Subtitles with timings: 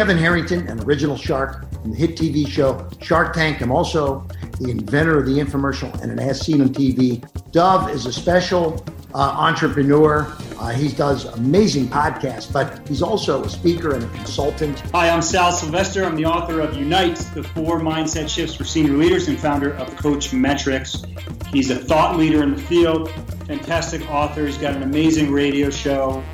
[0.00, 3.60] Kevin Harrington, an original shark in the hit TV show Shark Tank.
[3.60, 4.26] I'm also
[4.58, 7.22] the inventor of the infomercial and an As Seen on TV.
[7.52, 8.82] Dov is a special
[9.14, 10.26] uh, entrepreneur.
[10.58, 14.80] Uh, he does amazing podcasts, but he's also a speaker and a consultant.
[14.94, 16.02] Hi, I'm Sal Silvester.
[16.02, 19.94] I'm the author of Unite, the four mindset shifts for senior leaders, and founder of
[19.98, 21.02] Coach Metrics.
[21.52, 23.10] He's a thought leader in the field,
[23.46, 24.46] fantastic author.
[24.46, 26.24] He's got an amazing radio show.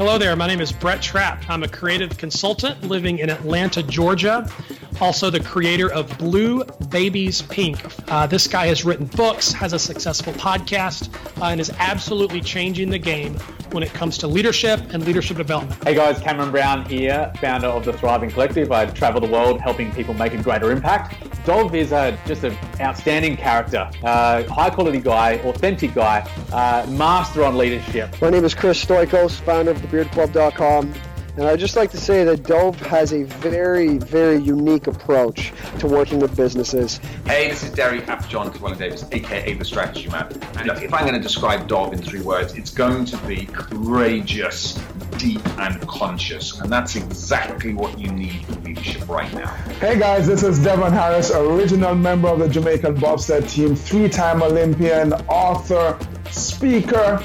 [0.00, 0.34] Hello there.
[0.34, 1.44] My name is Brett Trapp.
[1.50, 4.50] I'm a creative consultant living in Atlanta, Georgia.
[4.98, 7.84] Also, the creator of Blue Babies Pink.
[8.10, 12.88] Uh, this guy has written books, has a successful podcast, uh, and is absolutely changing
[12.88, 13.34] the game
[13.72, 15.84] when it comes to leadership and leadership development.
[15.84, 18.72] Hey guys, Cameron Brown here, founder of the Thriving Collective.
[18.72, 21.29] I travel the world helping people make a greater impact.
[21.44, 26.20] Dov is a, just an outstanding character, uh, high quality guy, authentic guy,
[26.52, 28.20] uh, master on leadership.
[28.20, 30.94] My name is Chris Stoikos, founder of thebeardclub.com.
[31.40, 35.86] And I'd just like to say that Dov has a very, very unique approach to
[35.86, 36.98] working with businesses.
[37.24, 40.30] Hey, this is Derry John Llewellyn Davis, aka The Strategy Man.
[40.58, 43.46] And look, if I'm going to describe Dov in three words, it's going to be
[43.46, 44.74] courageous,
[45.16, 46.60] deep, and conscious.
[46.60, 49.48] And that's exactly what you need for leadership right now.
[49.80, 54.42] Hey guys, this is Devon Harris, original member of the Jamaican bobsled team, three time
[54.42, 55.98] Olympian, author,
[56.30, 57.16] speaker,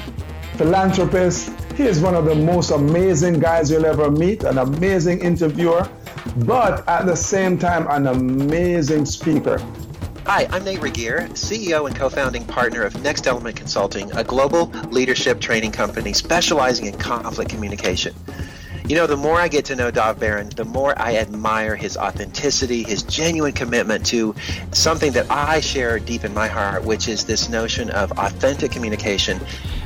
[0.56, 1.50] philanthropist.
[1.76, 5.86] He is one of the most amazing guys you'll ever meet, an amazing interviewer,
[6.46, 9.58] but at the same time, an amazing speaker.
[10.24, 14.68] Hi, I'm Nate Regier, CEO and co founding partner of Next Element Consulting, a global
[14.88, 18.14] leadership training company specializing in conflict communication.
[18.88, 21.96] You know, the more I get to know Dov Baron, the more I admire his
[21.96, 24.32] authenticity, his genuine commitment to
[24.70, 29.40] something that I share deep in my heart, which is this notion of authentic communication.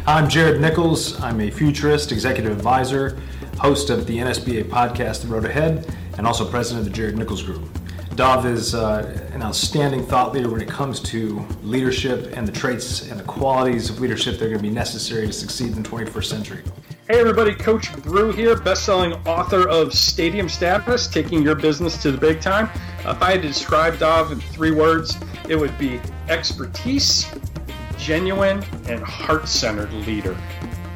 [0.07, 1.19] I'm Jared Nichols.
[1.23, 3.19] I'm a futurist, executive advisor,
[3.59, 7.43] host of the NSBA podcast, The Road Ahead, and also president of the Jared Nichols
[7.43, 7.71] Group.
[8.17, 13.09] Dov is uh, an outstanding thought leader when it comes to leadership and the traits
[13.09, 15.89] and the qualities of leadership that are going to be necessary to succeed in the
[15.89, 16.63] 21st century.
[17.11, 22.17] Hey everybody, Coach Burt here, best-selling author of Stadium Status, taking your business to the
[22.17, 22.67] big time.
[23.05, 25.19] Uh, if I had to describe Dov in three words,
[25.49, 27.29] it would be expertise,
[27.99, 30.37] genuine, and heart-centered leader.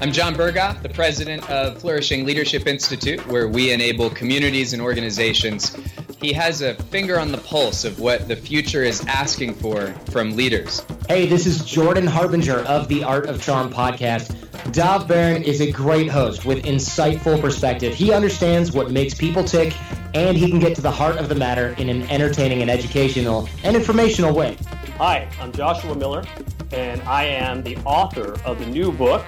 [0.00, 5.76] I'm Jon Berghoff, the president of Flourishing Leadership Institute, where we enable communities and organizations.
[6.20, 10.36] He has a finger on the pulse of what the future is asking for from
[10.36, 10.86] leaders.
[11.08, 14.43] Hey, this is Jordan Harbinger of the Art of Charm podcast.
[14.70, 17.94] Dov Baron is a great host with insightful perspective.
[17.94, 19.76] He understands what makes people tick,
[20.14, 23.48] and he can get to the heart of the matter in an entertaining and educational
[23.62, 24.56] and informational way.
[24.96, 26.24] Hi, I'm Joshua Miller,
[26.72, 29.24] and I am the author of the new book,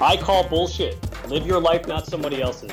[0.00, 2.72] I Call Bullshit Live Your Life, Not Somebody Else's.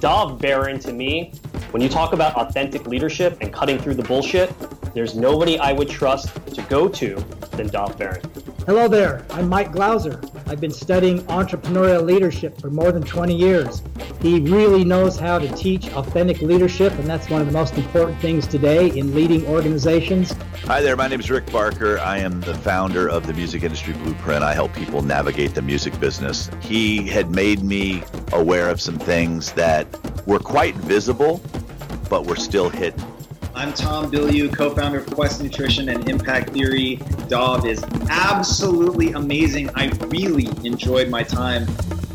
[0.00, 1.32] Dov Baron, to me,
[1.72, 4.52] when you talk about authentic leadership and cutting through the bullshit,
[4.94, 7.16] there's nobody I would trust to go to
[7.52, 8.22] than Dov Baron.
[8.68, 10.20] Hello there, I'm Mike Glauser.
[10.46, 13.82] I've been studying entrepreneurial leadership for more than 20 years.
[14.20, 18.20] He really knows how to teach authentic leadership, and that's one of the most important
[18.20, 20.34] things today in leading organizations.
[20.66, 21.98] Hi there, my name is Rick Barker.
[22.00, 24.42] I am the founder of the Music Industry Blueprint.
[24.42, 26.50] I help people navigate the music business.
[26.60, 28.02] He had made me
[28.34, 29.86] aware of some things that
[30.26, 31.40] were quite visible,
[32.10, 33.02] but were still hidden.
[33.58, 37.00] I'm Tom Bilyeu, co-founder of Quest Nutrition and Impact Theory.
[37.26, 39.68] Dov is absolutely amazing.
[39.74, 41.66] I really enjoyed my time.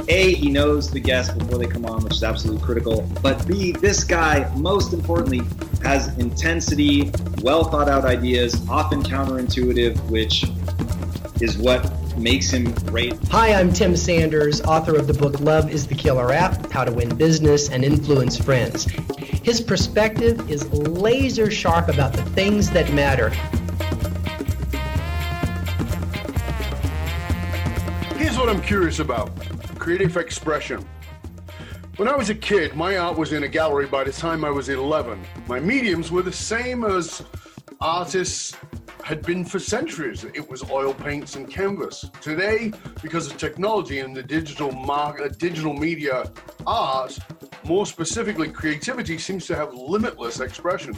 [0.08, 3.02] A, he knows the guests before they come on, which is absolutely critical.
[3.22, 5.42] But B, this guy, most importantly,
[5.84, 7.12] has intensity,
[7.42, 10.46] well thought out ideas, often counterintuitive, which
[11.42, 13.16] is what makes him great.
[13.32, 16.92] Hi, I'm Tim Sanders, author of the book Love is the Killer App How to
[16.94, 18.88] Win Business and Influence Friends.
[19.44, 23.30] His perspective is laser sharp about the things that matter.
[28.18, 29.38] Here's what I'm curious about
[29.78, 30.88] creative expression.
[31.98, 34.50] When I was a kid, my art was in a gallery by the time I
[34.50, 35.22] was 11.
[35.48, 37.22] My mediums were the same as
[37.82, 38.56] artists
[39.04, 40.24] had been for centuries.
[40.24, 42.06] It was oil paints and canvas.
[42.22, 42.72] Today,
[43.02, 46.32] because of technology and the digital market, uh, digital media
[46.66, 47.20] art,
[47.66, 50.98] more specifically creativity seems to have limitless expression.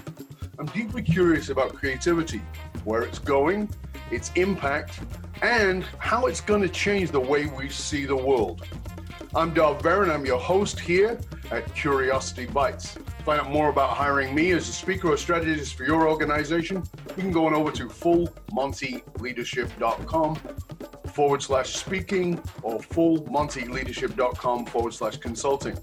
[0.60, 2.42] I'm deeply curious about creativity,
[2.84, 3.70] where it's going,
[4.12, 5.00] its impact,
[5.42, 8.66] and how it's going to change the way we see the world.
[9.34, 10.12] I'm Dov Baron.
[10.12, 11.20] I'm your host here
[11.52, 12.98] at Curiosity Bites.
[13.26, 16.84] Find out more about hiring me as a speaker or strategist for your organization,
[17.18, 20.36] you can go on over to fullmontyleadership.com
[21.12, 25.76] forward slash speaking or fullmontyleadership.com forward slash consulting.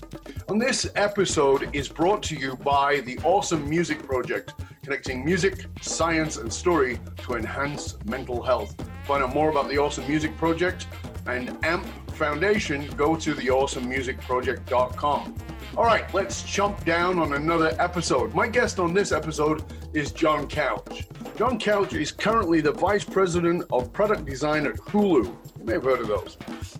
[0.49, 4.55] And this episode is brought to you by the Awesome Music Project,
[4.85, 8.77] connecting music, science, and story to enhance mental health.
[9.05, 10.87] Find out more about the Awesome Music Project
[11.27, 11.89] and AMP
[12.23, 15.35] Foundation, go to theawesomemusicproject.com.
[15.77, 18.33] All right, let's jump down on another episode.
[18.33, 21.09] My guest on this episode is John Couch.
[21.37, 25.25] John Couch is currently the Vice President of Product Design at Hulu.
[25.25, 26.39] You may have heard of those.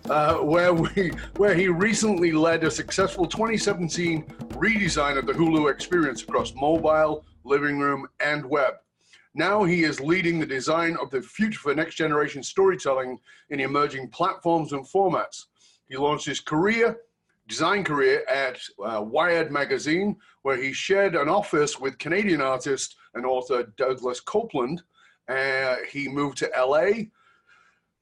[0.09, 6.23] Uh, where we where he recently led a successful 2017 redesign of the Hulu experience
[6.23, 8.75] across mobile, living room, and web.
[9.35, 13.19] Now he is leading the design of the future for next generation storytelling
[13.49, 15.45] in emerging platforms and formats.
[15.89, 16.97] He launched his career,
[17.47, 23.25] design career at uh, Wired Magazine, where he shared an office with Canadian artist and
[23.25, 24.81] author Douglas Coupland.
[25.27, 27.05] Uh, he moved to LA,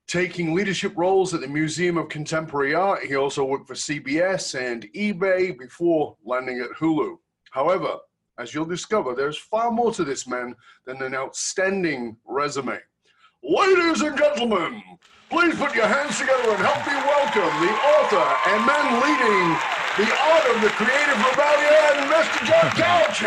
[0.08, 3.04] taking leadership roles at the Museum of Contemporary Art.
[3.04, 7.16] He also worked for CBS and eBay before landing at Hulu.
[7.52, 7.98] However,
[8.42, 10.56] as you'll discover, there's far more to this man
[10.86, 12.80] than an outstanding resume.
[13.44, 14.82] Ladies and gentlemen,
[15.30, 19.58] please put your hands together and help me welcome the author and man leading
[19.98, 22.46] the art of the creative rebellion, Mr.
[22.48, 23.22] John Couch.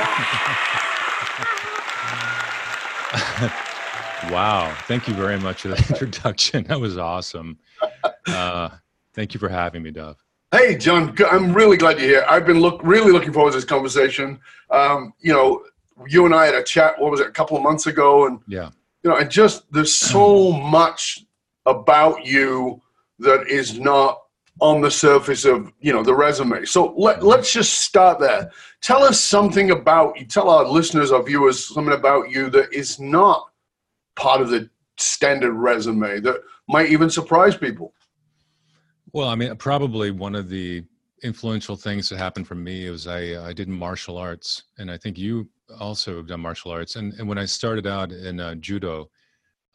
[4.33, 4.75] wow.
[4.89, 6.65] Thank you very much for that introduction.
[6.65, 7.59] That was awesome.
[8.27, 8.71] Uh,
[9.13, 10.24] thank you for having me, Dov.
[10.57, 12.27] Hey, John, I'm really glad you're here.
[12.29, 14.39] I've been look really looking forward to this conversation.
[14.71, 15.65] Um, you know,
[16.07, 16.95] you and I had a chat.
[16.97, 18.29] What was it, a couple of months ago?
[18.29, 18.71] And yeah,
[19.03, 21.27] you know, and just there's so much
[21.67, 22.81] about you
[23.19, 24.21] that is not
[24.61, 26.65] on the surface of you know the resume.
[26.67, 28.53] So let let's just start there.
[28.81, 30.25] Tell us something about you.
[30.25, 33.51] Tell our listeners our viewers something about you that is not
[34.15, 37.93] part of the standard resume that might even surprise people.
[39.15, 40.83] Well, I mean, probably one of the
[41.23, 45.17] influential things that happened for me was I I did martial arts, and I think
[45.17, 46.97] you also have done martial arts.
[46.97, 49.09] And and when I started out in uh, judo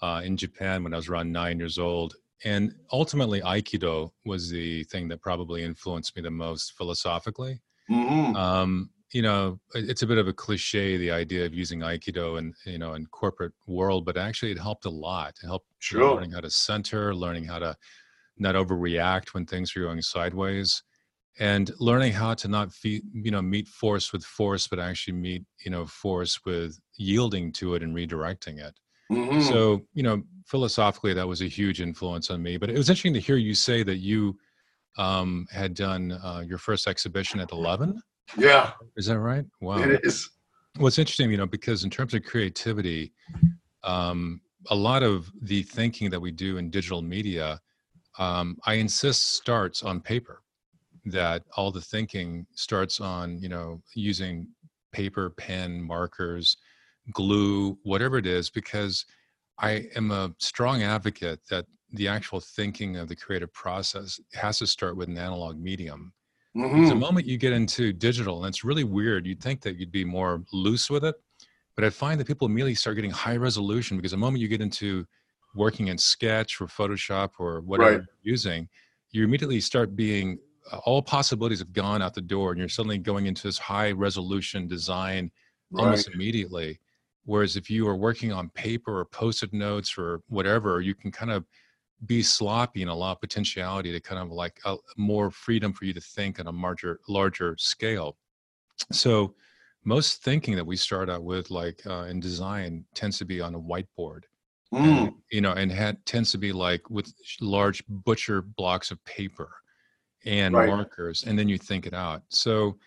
[0.01, 4.83] uh, in Japan when I was around nine years old, and ultimately Aikido was the
[4.85, 7.61] thing that probably influenced me the most philosophically.
[7.89, 8.35] Mm-hmm.
[8.35, 12.53] Um, you know, it's a bit of a cliche the idea of using Aikido in
[12.65, 15.35] you know in corporate world, but actually it helped a lot.
[15.41, 16.15] It helped Sure.
[16.15, 17.77] learning how to center, learning how to
[18.39, 20.83] not overreact when things are going sideways.
[21.39, 25.43] And learning how to not fe- you know meet force with force but actually meet
[25.63, 28.77] you know force with yielding to it and redirecting it.
[29.11, 29.41] Mhm.
[29.49, 33.13] so you know philosophically that was a huge influence on me but it was interesting
[33.13, 34.37] to hear you say that you
[34.97, 38.01] um, had done uh, your first exhibition at 11
[38.37, 39.45] Yeah, is that right?
[39.61, 39.81] Wow.
[39.83, 40.29] It is.
[40.77, 43.13] What's interesting, you know, because in terms of creativity,
[43.83, 47.59] um, a lot of the thinking that we do in digital media,
[48.19, 50.41] um, I insist starts on paper.
[51.05, 54.47] That all the thinking starts on, you know, using
[54.91, 56.57] paper, pen, markers,
[57.13, 59.05] glue, whatever it is, because
[59.57, 64.67] I am a strong advocate that the actual thinking of the creative process has to
[64.67, 66.13] start with an analog medium.
[66.53, 69.91] Because the moment you get into digital, and it's really weird, you'd think that you'd
[69.91, 71.15] be more loose with it,
[71.75, 74.61] but I find that people immediately start getting high resolution because the moment you get
[74.61, 75.05] into
[75.55, 78.01] working in Sketch or Photoshop or whatever Right.
[78.23, 78.69] you're using,
[79.11, 80.39] you immediately start being
[80.71, 83.91] uh, all possibilities have gone out the door, and you're suddenly going into this high
[83.91, 85.31] resolution design
[85.75, 86.79] almost immediately.
[87.25, 91.31] Whereas if you are working on paper or post-it notes or whatever, you can kind
[91.31, 91.45] of
[92.05, 96.01] be sloppy and allow potentiality to kind of like uh, more freedom for you to
[96.01, 98.17] think on a larger larger scale
[98.91, 99.35] so
[99.83, 103.55] most thinking that we start out with like uh, in design tends to be on
[103.55, 104.21] a whiteboard
[104.73, 105.15] Mm.
[105.31, 107.11] you know and had, tends to be like with
[107.41, 109.49] large butcher blocks of paper
[110.25, 110.69] and Right.
[110.69, 112.77] markers and then you think it out so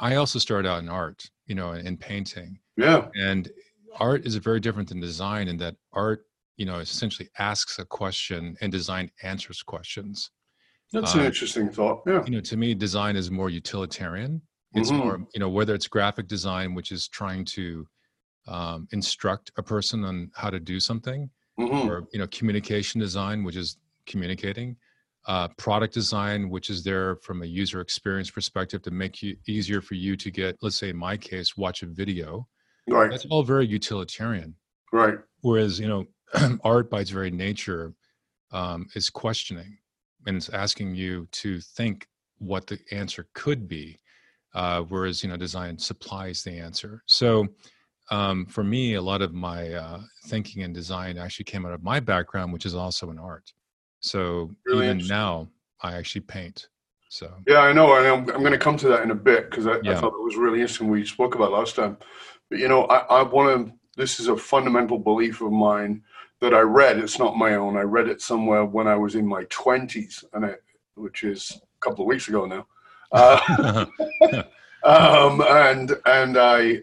[0.00, 3.08] i also started out in art you know in, in painting Yeah.
[3.18, 3.50] and
[3.98, 6.26] art is very different than design in that art
[6.58, 10.30] you know essentially asks a question and design answers questions
[10.92, 12.02] That's an Uh, interesting thought.
[12.06, 12.22] Yeah.
[12.26, 14.42] you know to me design is more utilitarian
[14.74, 14.98] it's Mhm.
[14.98, 17.88] more you know whether it's graphic design which is trying to
[18.48, 21.88] um, instruct a person on how to do something Mhm.
[21.88, 23.76] or you know communication design which is
[24.06, 24.76] communicating
[25.26, 29.80] uh, product design which is there from a user experience perspective to make you easier
[29.82, 32.48] for you to get let's say in my case watch a video
[32.88, 33.10] Right.
[33.10, 34.54] that's all very utilitarian
[34.92, 35.18] Right.
[35.42, 36.06] whereas you know
[36.64, 37.92] art by its very nature
[38.52, 39.76] um, is questioning
[40.26, 42.06] and it's asking you to think
[42.38, 43.98] what the answer could be
[44.54, 47.46] uh, whereas you know design supplies the answer so
[48.10, 51.82] um, for me a lot of my uh, thinking and design actually came out of
[51.82, 53.52] my background which is also in art
[54.00, 55.48] so Really even now
[55.82, 56.68] i actually paint
[57.08, 59.50] So Yeah, I know, and I'm, I'm going to come to that in a bit
[59.50, 60.88] because I, I thought it was really interesting.
[60.88, 61.96] We spoke about last time,
[62.50, 63.72] but you know, I, I want to.
[63.96, 66.02] This is a fundamental belief of mine
[66.40, 66.98] that I read.
[66.98, 67.76] It's not my own.
[67.76, 70.62] I read it somewhere when I was in my twenties, and it,
[70.94, 72.66] which is a couple of weeks ago now.
[73.10, 73.86] Uh,
[74.84, 76.82] um, and and I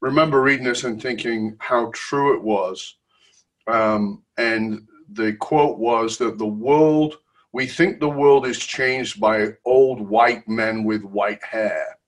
[0.00, 2.96] remember reading this and thinking how true it was.
[3.66, 7.18] Um, and the quote was that the world,
[7.52, 11.98] we think the world is changed by old white men with white hair.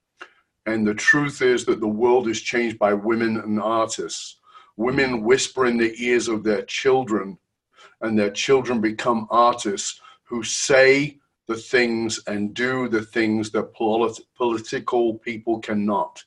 [0.67, 4.39] And the truth is that the world is changed by women and artists.
[4.77, 7.37] Women whisper in the ears of their children,
[8.01, 14.21] and their children become artists who say the things and do the things that polit-
[14.37, 16.25] political people cannot.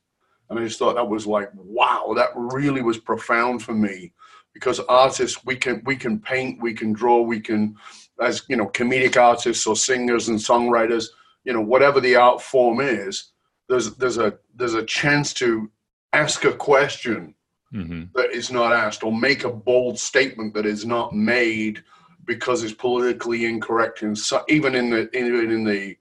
[0.49, 4.11] And I just thought that was like, wow, that really was profound for me
[4.53, 7.75] because artists we can we can paint, we can draw, we can
[8.21, 11.07] as you know, comedic artists or singers and songwriters,
[11.43, 13.31] you know, whatever the art form is,
[13.67, 15.69] there's there's a there's a chance to
[16.13, 17.33] ask a question
[17.73, 18.13] Mhm.
[18.13, 21.83] that is not asked or make a bold statement that is not made
[22.23, 25.97] because it's politically incorrect in so, even in the even in the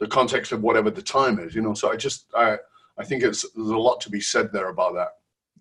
[0.00, 2.58] the context of whatever the time is you know so i just i
[2.98, 5.08] i think it's there's a lot to be said there about that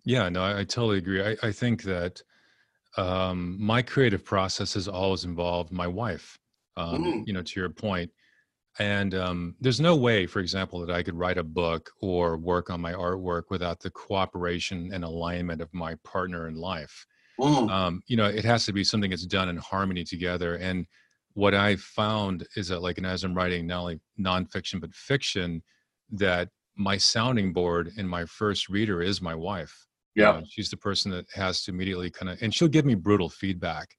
[0.05, 1.23] Yeah, no, I, I totally agree.
[1.23, 2.21] I, I think that
[2.97, 6.37] um, my creative process has always involved my wife.
[6.75, 7.27] Um, Mm.
[7.27, 8.09] You know, to your point,
[8.79, 12.71] and um, there's no way, for example, that I could write a book or work
[12.71, 17.05] on my artwork without the cooperation and alignment of my partner in life.
[17.39, 17.69] Mm.
[17.69, 20.55] Um, you know, it has to be something that's done in harmony together.
[20.55, 20.87] And
[21.33, 25.61] what I found is that, like, and as I'm writing not only nonfiction but fiction,
[26.11, 29.87] that my sounding board and my first reader is my wife.
[30.15, 30.31] Yeah.
[30.33, 33.29] know, she's the person that has to immediately kind of, and she'll give me brutal
[33.29, 33.89] feedback.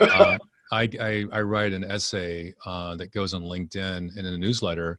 [0.00, 0.38] uh,
[0.72, 4.98] I, I, I write an essay uh, that goes on LinkedIn and in a newsletter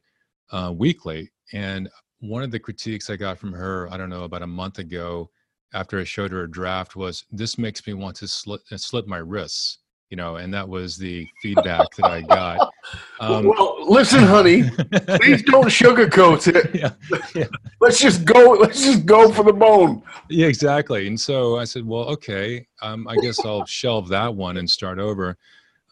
[0.51, 1.31] uh, weekly.
[1.51, 1.89] And
[2.19, 5.29] one of the critiques I got from her, I don't know, about a month ago,
[5.73, 9.07] after I showed her a draft, was this makes me want to slit, uh, slit
[9.07, 9.79] my wrists.
[10.13, 12.71] You know, and that was the feedback that I got.
[13.19, 17.49] Um, well listen honey please don't sugarcoat it
[17.81, 21.07] let's just go let's just go for the bone Yeah, exactly.
[21.07, 24.99] And so I said, well, okay, um, I guess I'll shelve that one and start
[24.99, 25.35] over.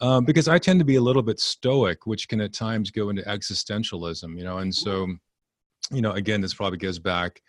[0.00, 3.08] Um, because I tend to be a little bit stoic, which can at times go
[3.08, 4.58] into existentialism, you know.
[4.58, 5.08] And so,
[5.90, 7.42] you know, again, this probably goes back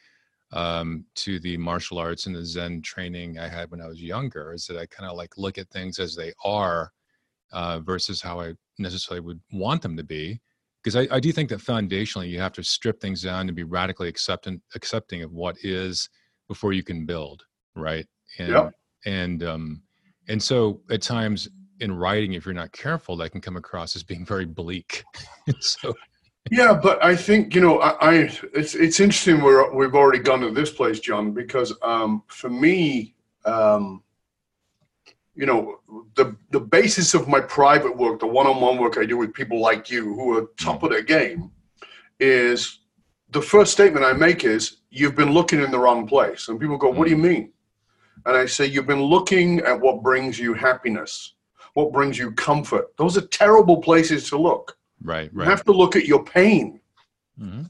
[0.53, 4.53] um, to the martial arts and the Zen training I had when I was younger,
[4.53, 6.91] is that I kind of like look at things as they are
[7.51, 10.39] uh, versus how I necessarily would want them to be.
[10.83, 13.63] Because I, I do think that foundationally you have to strip things down to be
[13.63, 16.09] radically accepting accepting of what is
[16.47, 17.43] before you can build,
[17.75, 18.05] right?
[18.37, 18.69] And Yeah.
[19.05, 19.81] and um,
[20.27, 24.03] and so at times in writing, if you're not careful, that can come across as
[24.03, 25.03] being very bleak.
[25.59, 25.93] so
[26.51, 28.13] Yeah, but I think you know, I, I
[28.53, 29.41] it's it's interesting.
[29.41, 34.03] We're we've already gone to this place, John, because um, for me, um,
[35.35, 35.79] you know,
[36.15, 39.89] the the basis of my private work, the one-on-one work I do with people like
[39.89, 41.49] you who are top of their game,
[42.19, 42.79] is
[43.31, 46.77] the first statement I make is you've been looking in the wrong place, and people
[46.77, 47.53] go, "What do you mean?"
[48.25, 51.35] And I say, "You've been looking at what brings you happiness,
[51.73, 52.95] what brings you comfort.
[52.97, 55.47] Those are terrible places to look." Right, You right.
[55.47, 56.79] have to look at your pain.
[57.39, 57.69] Mhm.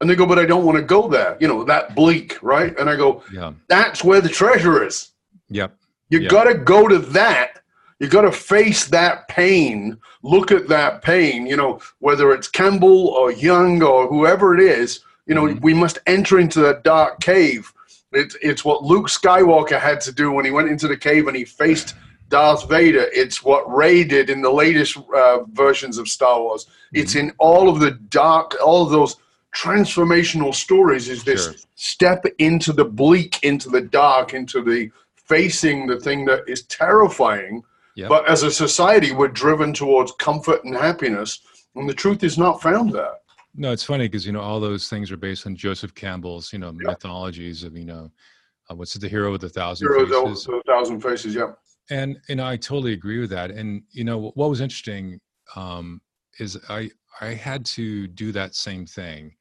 [0.00, 1.36] And they go, but I don't want to go there.
[1.40, 2.78] You know, that bleak, right?
[2.78, 3.52] And I go, Yeah.
[3.68, 5.10] that's where the treasure is.
[5.48, 5.74] Yep.
[6.10, 6.28] You Yeah.
[6.28, 7.60] got to go to that.
[7.98, 9.98] You got to face that pain.
[10.22, 11.46] Look at that pain.
[11.46, 15.00] You know, whether it's Campbell or Jung or whoever it is.
[15.26, 15.60] You know, Mm-hmm.
[15.62, 17.72] we must enter into that dark cave.
[18.12, 21.36] It's it's what Luke Skywalker had to do when he went into the cave and
[21.36, 21.94] he faced
[22.28, 23.08] Darth Vader.
[23.12, 26.66] It's what Rey did in the latest uh, versions of Star Wars.
[26.92, 27.28] It's Mm-hmm.
[27.30, 29.16] in all of the dark, all of those
[29.54, 31.08] transformational stories.
[31.08, 31.54] Is this Sure.
[31.74, 37.62] step into the bleak, into the dark, into the facing the thing that is terrifying.
[37.96, 38.08] Yep.
[38.08, 41.40] But as a society, we're driven towards comfort and happiness,
[41.74, 43.12] and the truth is not found there.
[43.54, 46.58] No, it's funny because you know all those things are based on Joseph Campbell's you
[46.60, 48.10] know mythologies of you know
[48.70, 50.46] uh, what's it, the hero with a thousand Heroes faces.
[50.48, 51.34] of a thousand faces.
[51.34, 51.52] Yeah.
[51.90, 53.50] And know i totally agree with that.
[53.50, 55.20] And you know what was interesting
[55.56, 56.00] um,
[56.38, 56.90] is i
[57.20, 59.34] i had to do that same thing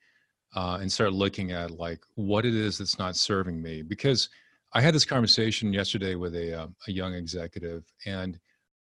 [0.56, 3.82] uh, and start looking at like what it is that's not serving me.
[3.82, 4.30] Because
[4.74, 8.40] i had this conversation yesterday with a, uh, a young executive and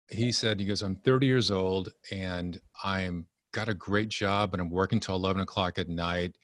[0.09, 4.61] he said he goes i'm 30 years old and i'm got a great job and
[4.61, 6.35] i'm working till 11 o'clock at night.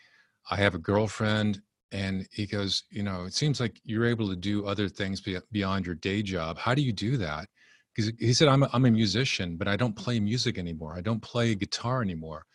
[0.50, 4.36] I have a girlfriend and he goes you know it seems like you're able to
[4.36, 7.48] do other things beyond your day job how do you do that
[7.96, 11.02] because he said I'm a, I'm a musician but i don't play music anymore i
[11.02, 12.46] don't play guitar anymore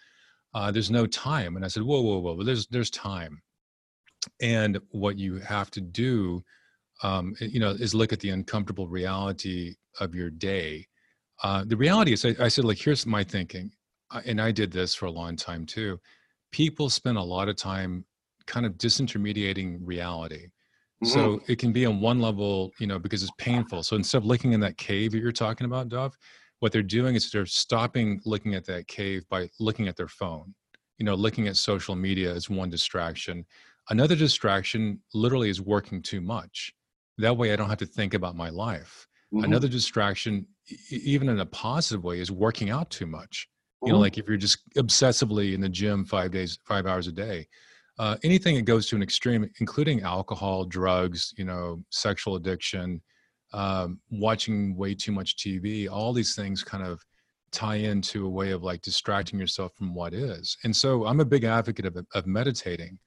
[0.54, 1.56] uh, there's no time.
[1.56, 3.40] And I said, whoa, whoa, whoa, but there's, there's time.
[4.40, 6.42] And what you have to do,
[7.02, 10.86] um, you know, is look at the uncomfortable reality of your day.
[11.42, 13.70] Uh, the reality is, I, I said, like, here's my thinking.
[14.26, 15.98] And I did this for a long time too.
[16.52, 18.04] People spend a lot of time
[18.46, 20.49] kind of disintermediating reality.
[21.04, 21.52] So Mm-hmm.
[21.52, 23.82] it can be on one level, you know, because it's painful.
[23.82, 26.16] So instead of looking in that cave that you're talking about, Dov,
[26.61, 30.54] what they're doing is they're stopping looking at that cave by looking at their phone.
[30.99, 33.44] You know, looking at social media is one distraction.
[33.90, 36.72] Another distraction literally is working too much.
[37.18, 39.08] That way I don't have to think about my life.
[39.32, 39.44] Mhm.
[39.44, 40.46] Another distraction,
[40.90, 43.49] even in a positive way, is working out too much.
[43.84, 44.02] You know, Mhm.
[44.02, 47.49] like if you're just obsessively in the gym five days, five hours a day,
[48.02, 53.00] uh, anything that goes to an extreme, including alcohol, drugs, you know, sexual addiction,
[53.52, 57.00] um, watching way too much TV, all these things kind of
[57.52, 60.56] tie into a way of like distracting yourself from what is.
[60.64, 62.99] And so I'm a big advocate of, of meditating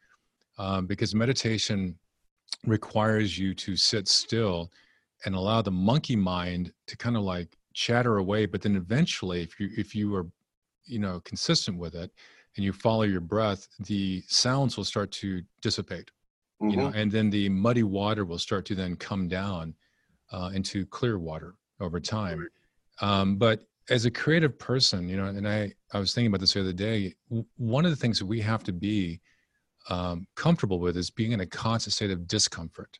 [0.57, 1.99] um, because meditation
[2.65, 4.71] requires you to sit still
[5.25, 8.45] and allow the monkey mind to kind of like chatter away.
[8.45, 10.27] But then eventually, if you if you are
[10.85, 12.11] you know consistent with it
[12.55, 16.11] and you follow your breath, the sounds will start to dissipate.
[16.61, 16.95] You know, Mhm.
[16.95, 19.75] and then the muddy water will start to then come down
[20.31, 22.39] uh, into clear water over time.
[23.01, 26.53] Um, but as a creative person, you know, and I, I was thinking about this
[26.53, 27.13] the other day.
[27.29, 29.21] w- One of the things that we have to be
[29.89, 32.97] um, comfortable with is being in a constant state of discomfort.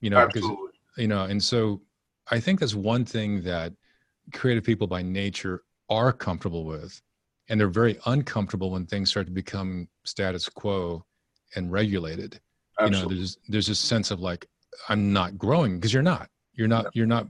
[0.00, 0.44] You know, because
[0.96, 1.82] you know, and so
[2.30, 3.72] I think that's one thing that
[4.32, 7.02] creative people by nature are comfortable with,
[7.48, 11.04] and they're very uncomfortable when things start to become status quo
[11.56, 12.40] and regulated.
[12.80, 13.00] Absolutely.
[13.00, 14.46] You know, there's there's this sense of like
[14.88, 16.28] I'm not growing because you're not.
[16.54, 16.86] You're not.
[16.94, 17.28] You're not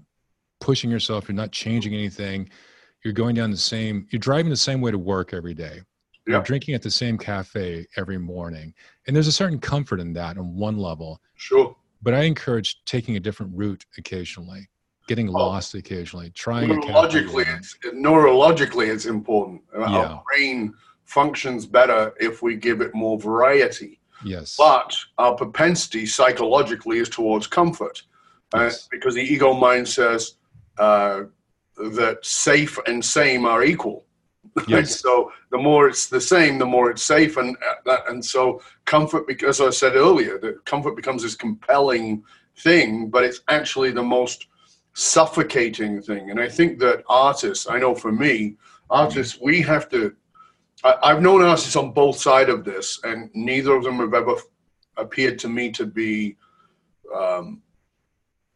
[0.61, 1.29] pushing yourself.
[1.29, 2.48] You're not changing anything.
[3.05, 4.07] You're going down the same.
[4.11, 5.83] You're driving the same way to work every day.
[6.27, 6.37] yeah.
[6.37, 8.72] You're drinking at the same cafe every morning,
[9.07, 11.20] and there's a certain comfort in that on one level.
[11.37, 11.77] Sure.
[12.03, 14.68] But I encourage taking a different route occasionally,
[15.07, 16.69] getting lost occasionally, trying.
[16.69, 19.62] Neurologically, it's, neurologically, it's important.
[19.77, 19.87] Uh, Yeah.
[19.87, 24.01] Our brain functions better if we give it more variety.
[24.25, 24.57] Yes.
[24.57, 28.03] But our propensity psychologically is towards comfort.
[28.53, 30.35] Uh, because the ego mind says
[30.79, 31.25] uh,
[31.77, 34.05] that safe and same are equal.
[34.69, 35.01] Yes.
[35.01, 39.27] so the more it's the same, the more it's safe, and uh, and so comfort.
[39.27, 42.23] Because I said earlier, that comfort becomes this compelling
[42.59, 44.47] thing, but it's actually the most
[44.94, 46.30] suffocating thing.
[46.30, 48.57] And I think that artists, I know for me,
[48.88, 50.14] artists, we have to.
[50.83, 54.37] I, I've known artists on both sides of this, and neither of them have ever
[54.96, 56.37] appeared to me to be
[57.14, 57.61] um,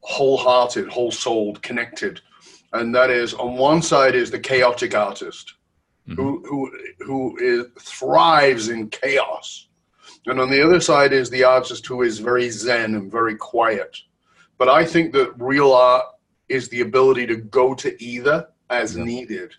[0.01, 2.21] wholehearted, whole-souled, connected.
[2.73, 5.55] And that is, on one side is the chaotic artist,
[6.17, 6.71] who who
[7.01, 9.69] who is, thrives in chaos,
[10.27, 13.97] and on the other side is the artist who is very zen and very quiet.
[14.57, 16.07] But I think that real art
[16.49, 19.55] is the ability to go to either as needed.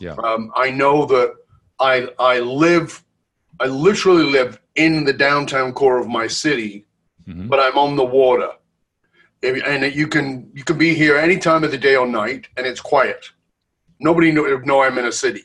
[0.00, 0.14] Yeah.
[0.22, 1.34] Um, I know that
[1.80, 3.04] I I live,
[3.60, 6.86] I literally live in the downtown core of my city,
[7.48, 8.50] but I'm on the water,
[9.42, 12.66] and you can you can be here any time of the day or night, and
[12.66, 13.30] it's quiet.
[14.00, 15.42] Nobody know, know I'm in a city.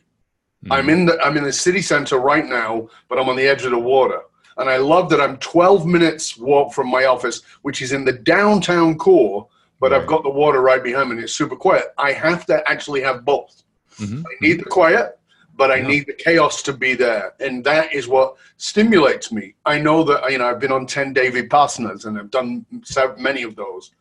[0.72, 3.66] I'm in the I'm in the city center right now, but I'm on the edge
[3.66, 4.22] of the water.
[4.58, 8.14] And I love that I'm 12 minutes walk from my office, which is in the
[8.14, 9.48] downtown core,
[9.84, 11.88] but I've got the water right behind me and it's super quiet.
[11.98, 13.64] I have to actually have both.
[14.00, 14.24] Mm-hmm.
[14.26, 15.20] I need the quiet,
[15.58, 17.34] but I need the chaos to be there.
[17.42, 19.56] And that is what stimulates me.
[19.66, 23.44] I know that, you know, I've been on 10 Vipassanas and I've done so many
[23.44, 23.92] of those.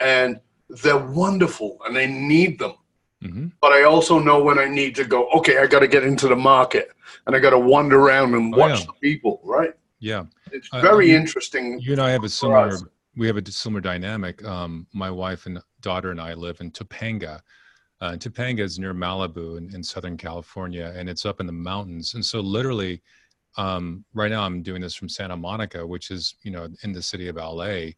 [0.00, 0.38] And
[0.84, 2.74] they're wonderful and I need them.
[3.60, 6.28] But I also know when I need to go, okay, I got to get into
[6.28, 6.92] the market
[7.26, 8.86] and I got to wander around and Oh, watch yeah.
[8.86, 9.72] the people, right?
[9.98, 10.26] Yeah.
[10.52, 11.80] It's Uh, very you- interesting.
[11.80, 12.78] You and I have a similar.
[13.16, 14.44] We have a similar dynamic.
[14.44, 17.40] Um, my wife and daughter and I live in Topanga.
[18.00, 22.14] Uh, Topanga is near Malibu in, in Southern California, and it's up in the mountains.
[22.14, 23.00] And so, literally,
[23.56, 27.00] um, right now, I'm doing this from Santa Monica, which is you know in the
[27.00, 27.92] city of LA,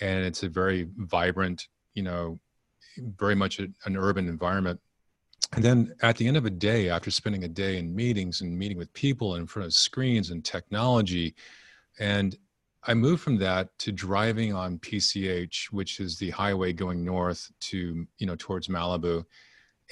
[0.00, 2.38] and it's a very vibrant, you know,
[3.16, 4.78] very much a, an urban environment.
[5.54, 8.58] And then at the end of a day, after spending a day in meetings and
[8.58, 11.34] meeting with people in front of screens and technology,
[11.98, 12.36] and
[12.88, 18.06] I moved from that to driving on PCH, which is the highway going north to
[18.16, 19.24] you know towards Malibu,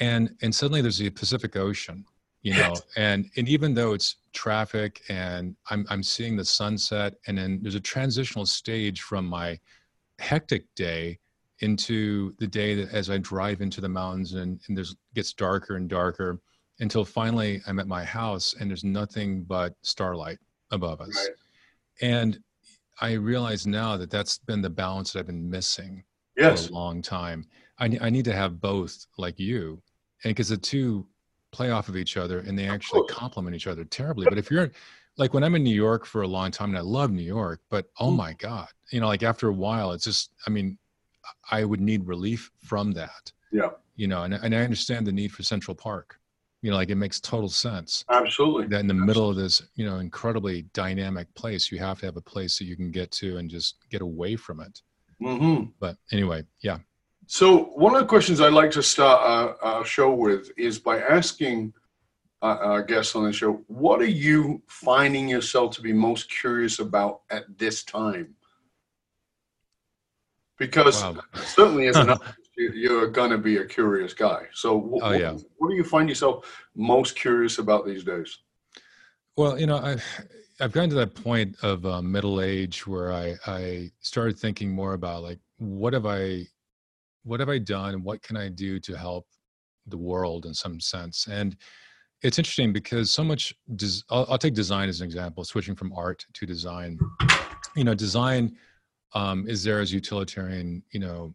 [0.01, 2.05] and and suddenly there's the Pacific Ocean,
[2.41, 7.37] you know, and and even though it's traffic and I'm I'm seeing the sunset, and
[7.37, 9.61] then there's a transitional stage from my
[10.19, 11.19] hectic day
[11.61, 15.77] into the day that as I drive into the mountains and, and there's gets darker
[15.77, 16.41] and darker
[16.81, 20.39] until finally I'm at my house and there's nothing but starlight
[20.71, 21.17] above us.
[21.17, 21.37] Right.
[22.03, 22.39] And
[23.01, 26.05] I realize now that that's been the balance that I've been missing
[26.37, 26.67] Yes.
[26.67, 27.47] for a long time.
[27.79, 29.83] I, I need to have both like you.
[30.25, 31.07] And because the two
[31.53, 34.27] play off of each other and they actually complement each other terribly.
[34.29, 34.71] But if you're
[35.17, 37.61] like when I'm in New York for a long time and I love New York,
[37.71, 38.17] but oh Mm.
[38.17, 40.77] my God, you know, like after a while, it's just, I mean,
[41.51, 43.71] I would need relief from that Yeah.
[43.95, 46.19] you know, and, and I understand the need for Central Park.
[46.67, 48.05] You know, like it makes total sense.
[48.11, 48.67] Absolutely.
[48.67, 52.17] That in the middle of this, you know, incredibly dynamic place, you have to have
[52.17, 54.83] a place that you can get to and just get away from it.
[55.23, 55.71] Mm-hmm.
[55.79, 56.79] But anyway, yeah.
[57.29, 60.99] So one of the questions I'd like to start our, our show with is by
[60.99, 61.73] asking
[62.43, 66.81] uh, our guests on the show, what are you finding yourself to be most curious
[66.81, 68.35] about at this time?
[70.59, 71.19] Because Wow.
[71.45, 72.17] certainly as an
[72.57, 74.47] you're going to be a curious guy.
[74.53, 75.37] So wh- Oh, what, yeah.
[75.57, 78.38] what do you find yourself most curious about these days?
[79.37, 80.05] Well, you know, I've
[80.61, 84.95] I've gotten to that point of uh, middle age where I I started thinking more
[84.95, 86.47] about like what have I
[87.25, 89.27] what have I done and what can I do to help
[89.87, 91.27] the world in some sense.
[91.27, 91.57] And
[92.23, 93.55] it's interesting because so much.
[93.77, 95.45] Des- I'll, I'll take design as an example.
[95.45, 96.99] Switching from art to design,
[97.77, 98.57] you know, design
[99.12, 101.35] um, is there as utilitarian, you know,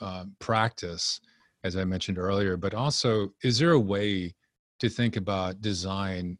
[0.00, 1.20] uh, practice,
[1.64, 2.56] as I mentioned earlier.
[2.56, 4.34] But also, is there a way
[4.80, 6.38] to think about design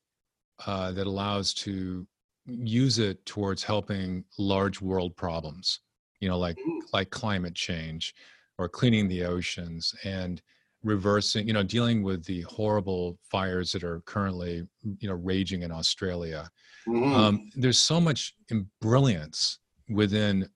[0.67, 2.07] uh, that allows to
[2.47, 5.81] use it towards helping large world problems
[6.21, 6.57] you know like
[6.93, 8.15] like climate change
[8.59, 10.43] or cleaning the oceans and
[10.85, 14.63] reversing you know dealing with the horrible fires that are currently
[15.01, 16.49] you know raging in australia
[16.87, 17.15] Mhm.
[17.17, 20.49] um, there's so much in brilliance within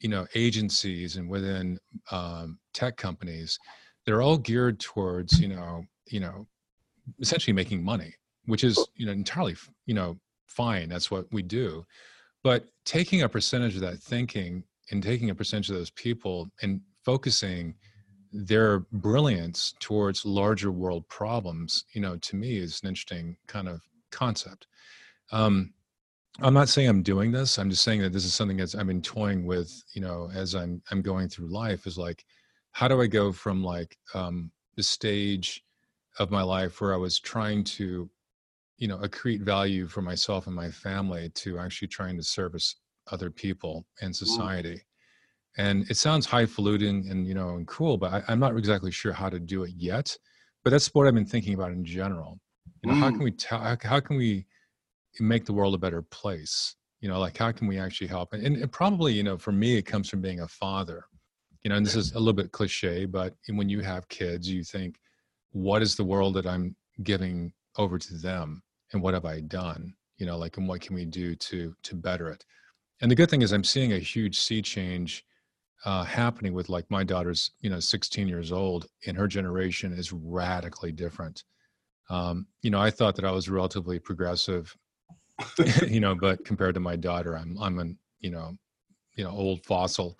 [0.00, 1.78] you know agencies and within
[2.10, 3.58] um, tech companies
[4.04, 6.46] they're all geared towards you know you know
[7.20, 8.14] essentially making money
[8.46, 9.56] which is you know entirely
[9.86, 11.84] you know fine that's what we do.
[12.42, 16.80] But taking a percentage of that thinking and taking a percentage of those people and
[17.04, 17.74] focusing
[18.32, 23.80] their brilliance towards larger world problems you know to me is an interesting kind of
[24.10, 24.66] concept.
[25.32, 25.74] Um,
[26.40, 28.86] i'm not saying i'm doing this i'm just saying that this is something that i've
[28.86, 32.24] been toying with you know as i'm i'm going through life is like
[32.72, 35.64] how do i go from like um, the stage
[36.18, 38.08] of my life where i was trying to
[38.78, 42.76] you know accrete value for myself and my family to actually trying to service
[43.12, 44.82] other people and society.
[45.58, 49.12] And it sounds highfalutin and you know and cool but I, i'm not exactly sure
[49.12, 50.14] how to do it yet
[50.64, 52.38] but that's what i've been thinking about in general.
[52.82, 53.16] You know how Mm.
[53.16, 54.44] can we tell how, how can we
[55.20, 58.32] make the world a better place you know like how can we actually help?
[58.32, 61.04] And, and, probably you know for me it comes from being a father
[61.62, 64.64] you know and this is a little bit cliche but when you have kids you
[64.64, 64.98] think
[65.52, 69.94] what is the world that i'm giving over to them and what have i done
[70.18, 72.44] you know like and what can we do to to better it?
[73.00, 75.24] And the good thing is i'm seeing a huge sea change
[75.84, 80.12] uh, happening with like my daughter's you know 16 years old and her generation is
[80.12, 81.44] radically different.
[82.08, 84.74] Um, you know i thought that i was relatively progressive
[85.86, 88.52] you know but compared to my daughter i'm i'm an you know
[89.16, 90.18] you know old fossil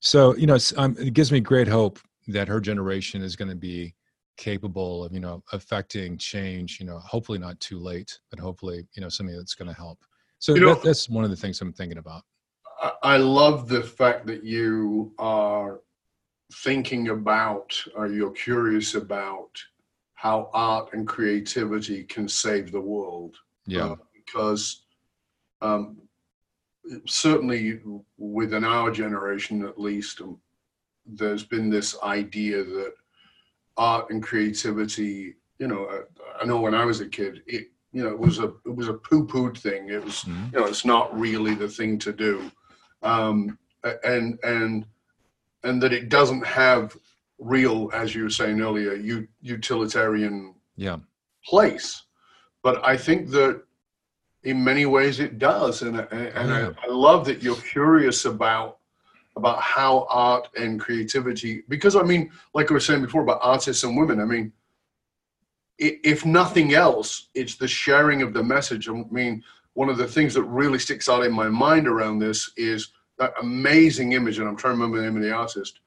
[0.00, 1.98] so you know um, it gives me great hope
[2.28, 3.94] that her generation is going to be
[4.36, 9.00] capable of you know affecting change you know hopefully not too late but hopefully you
[9.02, 9.98] know something that's going to help
[10.38, 12.22] so You know- that, that's one of the things i'm thinking about
[13.02, 15.80] I- love the fact that you are
[16.52, 19.50] thinking about, or you're curious about
[20.14, 23.36] how art and creativity can save the world.
[23.66, 23.84] Yeah.
[23.84, 24.82] Uh, because
[25.62, 25.96] um,
[27.06, 27.80] certainly
[28.18, 30.38] within our generation, at least, um,
[31.06, 32.94] there's been this idea that
[33.76, 38.02] art and creativity, you know, I, I know when I was a kid, it, you
[38.02, 39.88] know, it was a it was a poo-pooed thing.
[39.88, 42.50] It was, you know, it's not really the thing to do
[43.02, 43.58] um,
[44.04, 44.86] and and
[45.62, 46.96] and that it doesn't have
[47.38, 50.98] real, as you were saying earlier, u- utilitarian yeah
[51.44, 52.02] place.
[52.62, 53.62] But I think that
[54.46, 58.78] in many ways it does, and I- and I, I love that you're curious about
[59.34, 63.84] about how art and creativity, because I mean, like I was saying before about artists
[63.84, 64.50] and women, I mean,
[65.78, 68.88] if nothing else, it's the sharing of the message.
[68.88, 69.42] I mean,
[69.74, 73.34] one of the things that really sticks out in my mind around this is that
[73.42, 75.80] amazing image, and I'm trying to remember the name of the artist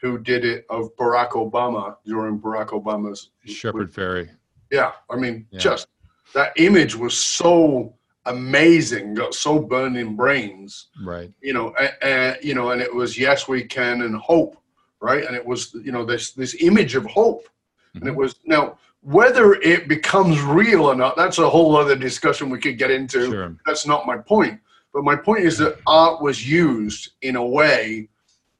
[0.00, 3.30] who did it of Barack Obama during Barack Obama's.
[3.44, 4.30] Shepard Fairey
[4.70, 5.58] Yeah, I mean, Yeah.
[5.58, 5.88] just
[6.32, 7.94] that image was so
[8.26, 13.48] amazing, got so burning brains right you know, and, you know, and it was yes,
[13.48, 14.56] we can, and hope,
[15.00, 15.24] right?
[15.24, 17.48] And it was, you know, this this image of hope,
[17.94, 22.48] and it was now whether it becomes real or not, that's a whole other discussion
[22.48, 23.30] we could get into.
[23.30, 23.56] Sure.
[23.66, 24.58] That's not my point.
[24.94, 28.08] But my point is that art was used in a way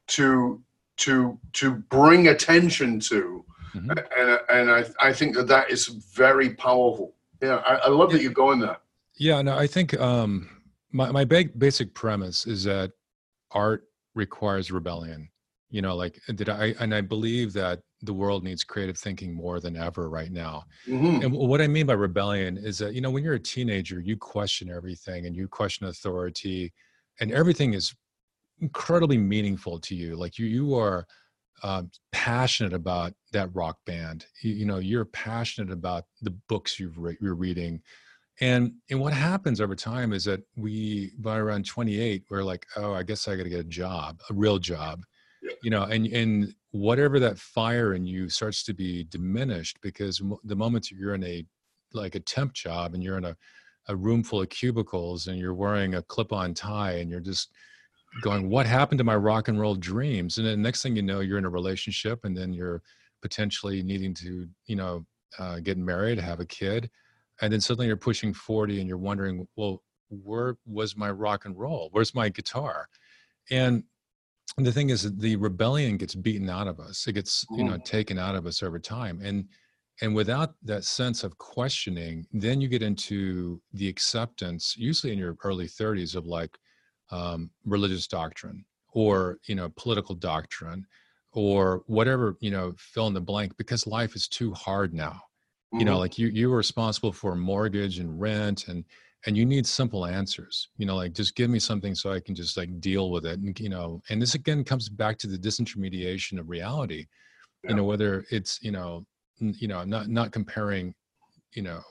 [0.07, 0.61] to
[0.97, 3.43] to to bring attention to,
[3.75, 3.89] Mm-hmm.
[4.17, 7.13] and and I I think that that is very powerful.
[7.41, 8.77] Yeah, I, I love that you're going there.
[9.17, 10.49] Yeah, no, I think um,
[10.91, 12.91] my my big basic premise is that
[13.51, 15.29] art requires rebellion.
[15.69, 19.59] You know, like did I and I believe that the world needs creative thinking more
[19.59, 20.65] than ever right now.
[20.87, 21.23] Mhm.
[21.23, 24.17] And what I mean by rebellion is that you know when you're a teenager, you
[24.17, 26.73] question everything and you question authority,
[27.19, 27.93] and everything is
[28.59, 30.15] incredibly meaningful to you.
[30.15, 31.05] Like you you are
[31.63, 34.25] um, passionate about that rock band.
[34.41, 37.81] You, you know, you're passionate about the books you've re- you're reading,
[38.41, 42.93] and and what happens over time is that we by around 28 we're like, oh,
[42.93, 45.03] I guess I got to get a job, a real job,
[45.63, 50.55] you know, and and whatever that fire in you starts to be diminished because the
[50.55, 51.45] moment you're in a
[51.93, 53.35] like a temp job and you're in a
[53.87, 57.51] a room full of cubicles and you're wearing a clip-on tie and you're just
[58.21, 60.37] going what happened to my rock and roll dreams?
[60.37, 62.81] And then next thing you know you're in a relationship and then you're
[63.21, 65.05] potentially needing to you know
[65.39, 66.89] uh, get married have a kid
[67.41, 71.57] and then suddenly you're pushing 40 and you're wondering well where was my rock and
[71.57, 71.89] roll?
[71.91, 72.87] Where's my guitar?
[73.49, 73.83] And
[74.57, 77.07] the thing is that the rebellion gets beaten out of us.
[77.07, 79.19] It gets you know taken out of us over time.
[79.23, 79.45] And
[80.01, 85.37] and without that sense of questioning then you get into the acceptance usually in your
[85.43, 86.57] early 30s of like
[87.11, 90.85] um, religious doctrine or you know political doctrine
[91.33, 95.21] or whatever you know fill in the blank because life is too hard now
[95.71, 95.99] you know Mhm.
[95.99, 98.85] like you you are responsible for mortgage and rent and
[99.25, 102.35] and you need simple answers you know like just give me something so i can
[102.35, 105.37] just like deal with it and you know and this again comes back to the
[105.37, 107.05] disintermediation of reality
[107.67, 109.05] you know whether it's you know
[109.41, 110.93] n- you know not not comparing
[111.53, 111.81] you know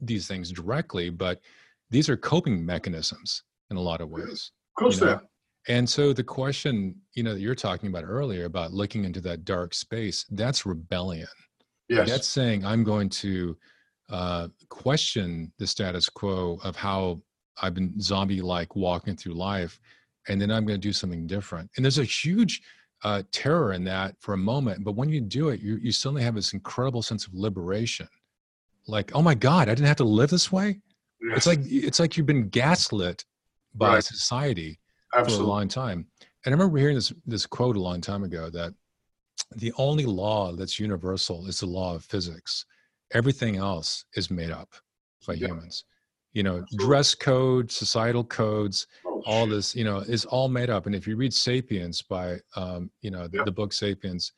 [0.00, 1.40] these things directly but
[1.90, 5.20] these are coping mechanisms in a lot of ways Of course you know?
[5.68, 9.44] and so the question you know that you're talking about earlier about looking into that
[9.44, 11.28] dark space that's rebellion
[11.96, 12.08] Yes.
[12.08, 13.56] that's saying i'm going to
[14.10, 17.20] uh, question the status quo of how
[17.62, 19.80] i've been zombie like walking through life
[20.28, 22.62] and then i'm going to do something different and there's a huge
[23.04, 26.22] uh, terror in that for a moment but when you do it you, you suddenly
[26.22, 28.08] have this incredible sense of liberation
[28.86, 30.78] like oh my god i didn't have to live this way
[31.36, 33.24] it's like it's like you've been gaslit
[33.74, 34.04] by Right.
[34.04, 34.78] society
[35.14, 35.44] Absolutely.
[35.44, 36.06] for a long time
[36.44, 38.72] and i remember hearing this this quote a long time ago that
[39.56, 42.64] the only law that's universal is the law of physics.
[43.12, 44.68] Everything else is made up
[45.26, 45.84] by humans.
[46.32, 50.86] You know dress code societal codes Oh, all this you know is all made up.
[50.86, 54.32] And if you read sapiens by um, you know the, the book sapiens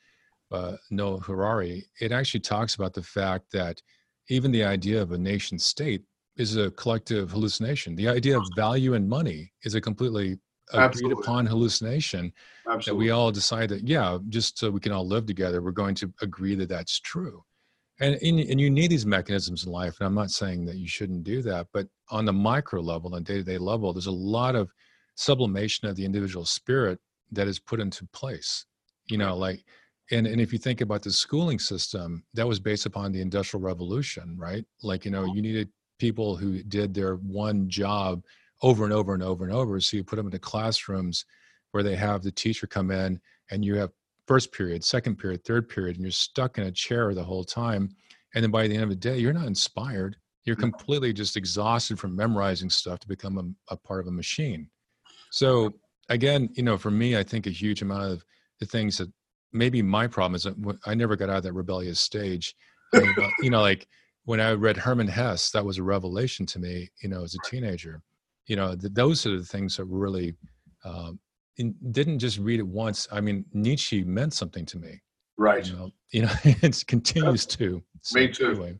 [0.52, 3.80] uh, noah harari it actually talks about the fact that
[4.28, 6.02] even the idea of a nation state
[6.36, 7.94] is a collective hallucination.
[7.94, 10.38] The idea of value and money is a completely
[10.72, 11.22] agreed Absolutely.
[11.22, 12.32] upon hallucination
[12.86, 15.94] that we all decide that yeah just so we can all live together we're going
[15.94, 17.44] to agree that that's true.
[18.00, 20.88] And, and and you need these mechanisms in life and i'm not saying that you
[20.88, 24.56] shouldn't do that but on the micro level on a day-to-day level there's a lot
[24.56, 24.68] of
[25.14, 26.98] sublimation of the individual spirit
[27.30, 28.66] that is put into place
[29.06, 29.64] you know like
[30.10, 33.62] and and if you think about the schooling system that was based upon the industrial
[33.62, 34.64] revolution right?
[34.82, 35.32] Like you know uh-huh.
[35.34, 38.22] you needed people who did their one job
[38.62, 39.80] over and over and over and over.
[39.80, 41.24] So you put them into classrooms
[41.72, 43.90] where they have the teacher come in and you have
[44.26, 47.90] first period second period third period and you're stuck in a chair the whole time.
[48.34, 50.16] And then by the end of the day you're not inspired.
[50.44, 54.68] You're completely just exhausted from memorizing stuff to become a, a part of a machine.
[55.30, 55.72] So
[56.08, 58.24] again you know for me i think a huge amount of
[58.60, 59.10] the things that
[59.52, 62.54] maybe my problem is that i never got out of that rebellious stage.
[62.94, 63.86] I uh, you know like
[64.24, 67.50] when i read herman hesse that was a revelation to me you know as a
[67.50, 68.02] teenager
[68.46, 70.34] you know th- those are the things that really
[70.84, 71.18] um,
[71.56, 75.00] in, didn't just read it once i mean nietzsche meant something to me
[75.36, 75.66] Right.
[75.66, 78.50] you know, you know it continues to so Me too.
[78.50, 78.78] anyway.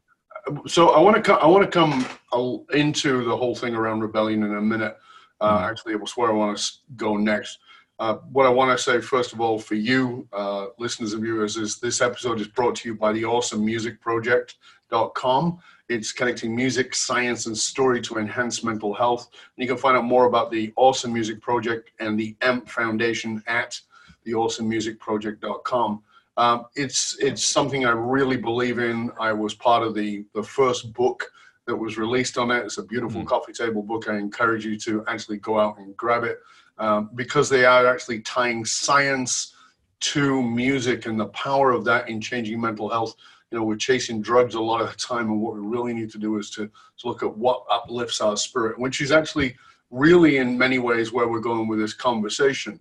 [0.67, 4.01] so I want to co- I want to come uh, into the whole thing around
[4.03, 4.97] rebellion in a minute.
[5.41, 7.59] Uh, Actually, it was where I want to go next.
[7.99, 11.57] Uh, what I want to say first of all for you, uh, listeners and viewers,
[11.57, 15.59] is this episode is brought to you by the Awesome Music Project.com.
[15.89, 19.29] It's connecting music, science, and story to enhance mental health.
[19.33, 23.43] And you can find out more about the Awesome Music Project and the AMP Foundation
[23.47, 23.79] at
[24.25, 26.03] the awesomemusicproject.com.
[26.37, 29.11] Um, it's it's something I really believe in.
[29.21, 31.31] I was part of the the first book
[31.67, 32.65] that was released on it.
[32.65, 34.09] It's a beautiful coffee table book.
[34.09, 36.41] I encourage you to actually go out and grab it
[36.79, 39.55] um, because they are actually tying science
[40.01, 43.15] to music and the power of that in changing mental health
[43.55, 46.11] you know, we're chasing drugs a lot of the time, and what we really need
[46.11, 49.55] to do is to, to look at what uplifts our spirit, which is actually
[49.93, 52.81] really in many ways where we're going with this conversation.